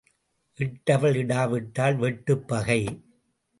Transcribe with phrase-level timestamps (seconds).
[0.59, 2.81] இட்டவள் இடா விட்டால் வெட்டுப் பகை.